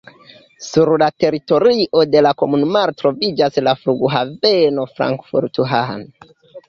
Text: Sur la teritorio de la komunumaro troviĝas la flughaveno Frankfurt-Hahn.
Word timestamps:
Sur 0.67 0.91
la 1.01 1.09
teritorio 1.23 2.01
de 2.15 2.23
la 2.27 2.31
komunumaro 2.39 2.95
troviĝas 3.03 3.59
la 3.67 3.77
flughaveno 3.85 4.87
Frankfurt-Hahn. 4.97 6.03